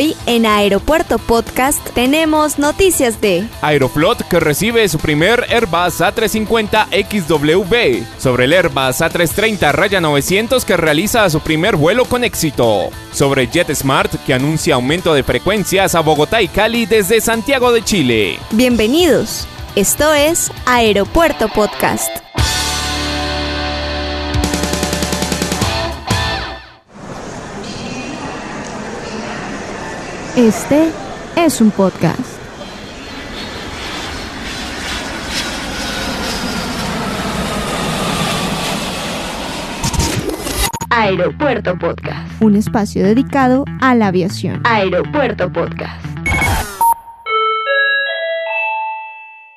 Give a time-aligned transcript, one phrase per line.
[0.00, 8.06] Hoy en Aeropuerto Podcast tenemos noticias de Aeroflot que recibe su primer Airbus A350 XWB,
[8.18, 14.14] sobre el Airbus A330 Raya 900 que realiza su primer vuelo con éxito, sobre JetSmart
[14.24, 18.38] que anuncia aumento de frecuencias a Bogotá y Cali desde Santiago de Chile.
[18.52, 19.46] Bienvenidos,
[19.76, 22.29] esto es Aeropuerto Podcast.
[30.40, 30.88] Este
[31.36, 32.18] es un podcast.
[40.88, 42.40] Aeropuerto Podcast.
[42.40, 44.62] Un espacio dedicado a la aviación.
[44.64, 46.02] Aeropuerto Podcast.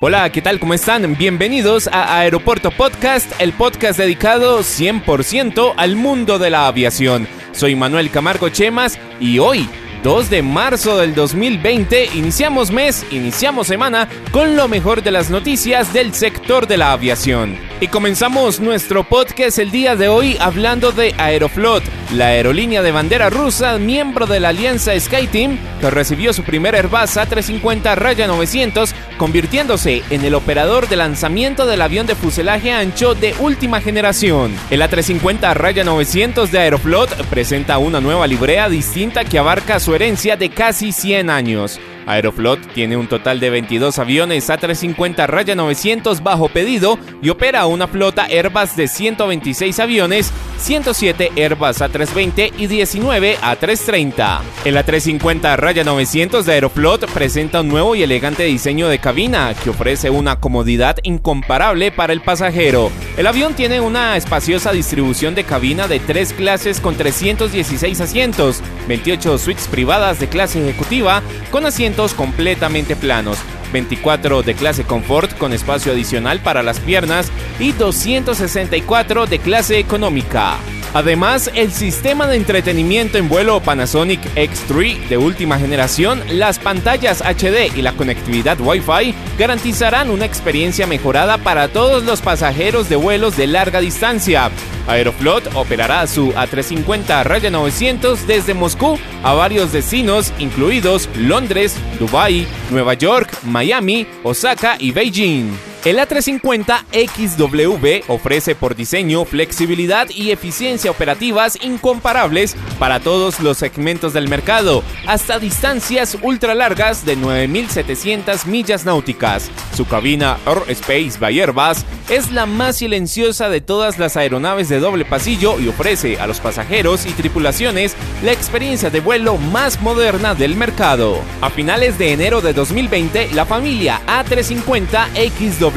[0.00, 0.60] Hola, ¿qué tal?
[0.60, 1.16] ¿Cómo están?
[1.16, 7.26] Bienvenidos a Aeropuerto Podcast, el podcast dedicado 100% al mundo de la aviación.
[7.52, 9.66] Soy Manuel Camargo Chemas y hoy
[10.04, 15.94] 2 de marzo del 2020, iniciamos mes, iniciamos semana con lo mejor de las noticias
[15.94, 17.56] del sector de la aviación.
[17.84, 23.28] Y comenzamos nuestro podcast el día de hoy hablando de Aeroflot, la aerolínea de bandera
[23.28, 30.02] rusa, miembro de la alianza SkyTeam, que recibió su primer Airbus A350 Raya 900, convirtiéndose
[30.08, 34.56] en el operador de lanzamiento del avión de fuselaje ancho de última generación.
[34.70, 40.38] El A350 Raya 900 de Aeroflot presenta una nueva librea distinta que abarca su herencia
[40.38, 41.78] de casi 100 años.
[42.06, 47.88] Aeroflot tiene un total de 22 aviones A350 Raya 900 bajo pedido y opera una
[47.88, 54.40] flota Airbus de 126 aviones, 107 Airbus A320 y 19 A330.
[54.64, 59.70] El A350 Raya 900 de Aeroflot presenta un nuevo y elegante diseño de cabina que
[59.70, 62.90] ofrece una comodidad incomparable para el pasajero.
[63.16, 69.38] El avión tiene una espaciosa distribución de cabina de tres clases con 316 asientos, 28
[69.38, 73.38] suites privadas de clase ejecutiva con asientos completamente planos,
[73.72, 80.56] 24 de clase confort con espacio adicional para las piernas y 264 de clase económica.
[80.94, 87.76] Además, el sistema de entretenimiento en vuelo Panasonic X3 de última generación, las pantallas HD
[87.76, 93.48] y la conectividad Wi-Fi garantizarán una experiencia mejorada para todos los pasajeros de vuelos de
[93.48, 94.52] larga distancia.
[94.86, 102.94] Aeroflot operará su A350 Raya 900 desde Moscú a varios destinos, incluidos Londres, Dubái, Nueva
[102.94, 105.73] York, Miami, Osaka y Beijing.
[105.84, 114.14] El A350 XW ofrece por diseño flexibilidad y eficiencia operativas incomparables para todos los segmentos
[114.14, 119.50] del mercado, hasta distancias ultra largas de 9.700 millas náuticas.
[119.76, 124.80] Su cabina Air Space by Airbus es la más silenciosa de todas las aeronaves de
[124.80, 130.34] doble pasillo y ofrece a los pasajeros y tripulaciones la experiencia de vuelo más moderna
[130.34, 131.20] del mercado.
[131.42, 135.73] A finales de enero de 2020, la familia A350 XW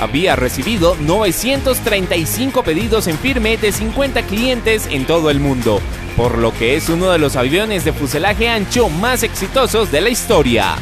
[0.00, 5.80] había recibido 935 pedidos en firme de 50 clientes en todo el mundo,
[6.16, 10.08] por lo que es uno de los aviones de fuselaje ancho más exitosos de la
[10.08, 10.76] historia.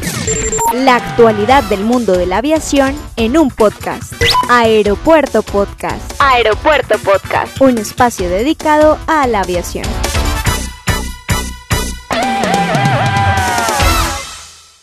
[0.73, 4.13] La actualidad del mundo de la aviación en un podcast.
[4.49, 6.13] Aeropuerto Podcast.
[6.19, 7.59] Aeropuerto Podcast.
[7.59, 9.85] Un espacio dedicado a la aviación.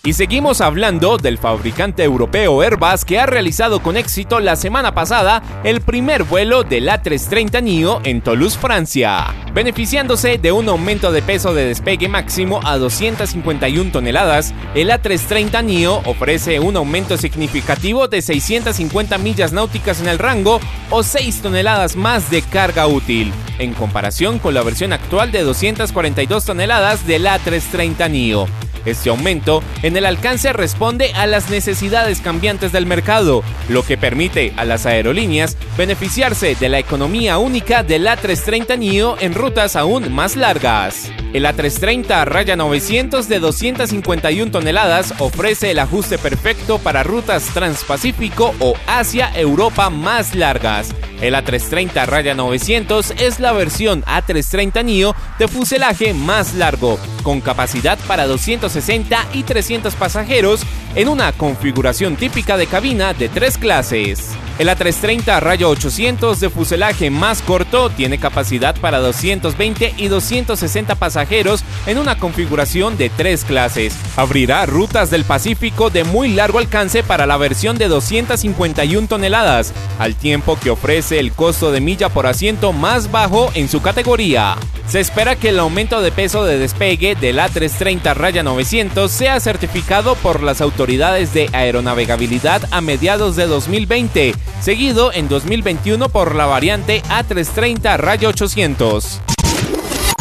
[0.07, 5.43] Y seguimos hablando del fabricante europeo Airbus que ha realizado con éxito la semana pasada
[5.65, 9.35] el primer vuelo del A330 NIO en Toulouse, Francia.
[9.55, 16.03] Beneficiándose de un aumento de peso de despegue máximo a 251 toneladas, el A330 NIO
[16.05, 20.61] ofrece un aumento significativo de 650 millas náuticas en el rango
[20.91, 26.45] o 6 toneladas más de carga útil, en comparación con la versión actual de 242
[26.45, 28.64] toneladas del A330 NIO.
[28.85, 34.53] Este aumento en el alcance responde a las necesidades cambiantes del mercado, lo que permite
[34.57, 40.37] a las aerolíneas beneficiarse de la economía única del A330 NIO en rutas aún más
[40.37, 41.11] largas.
[41.35, 48.75] El A330 Raya 900 de 251 toneladas ofrece el ajuste perfecto para rutas transpacífico o
[48.87, 50.95] Asia-Europa más largas.
[51.21, 57.99] El A330 Raya 900 es la versión A330 NIO de fuselaje más largo, con capacidad
[58.07, 60.61] para 260 y 300 pasajeros
[60.95, 64.31] en una configuración típica de cabina de tres clases.
[64.57, 71.65] El A330 Rayo 800 de fuselaje más corto tiene capacidad para 220 y 260 pasajeros
[71.87, 73.97] en una configuración de tres clases.
[74.17, 80.15] Abrirá rutas del Pacífico de muy largo alcance para la versión de 251 toneladas, al
[80.15, 84.57] tiempo que ofrece el costo de milla por asiento más bajo en su categoría.
[84.87, 90.15] Se espera que el aumento de peso de despegue del A330 Raya 900 sea certificado
[90.17, 97.03] por las autoridades de aeronavegabilidad a mediados de 2020, seguido en 2021 por la variante
[97.05, 99.23] A330 Raya 800.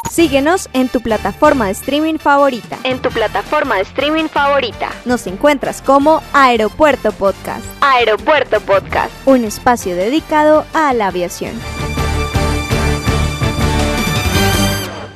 [0.09, 2.77] Síguenos en tu plataforma de streaming favorita.
[2.85, 4.89] En tu plataforma de streaming favorita.
[5.03, 7.65] Nos encuentras como Aeropuerto Podcast.
[7.81, 9.11] Aeropuerto Podcast.
[9.25, 11.51] Un espacio dedicado a la aviación.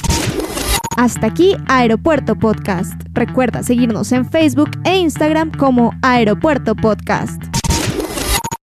[0.96, 2.94] Hasta aquí Aeropuerto Podcast.
[3.12, 7.57] Recuerda seguirnos en Facebook e Instagram como Aeropuerto Podcast.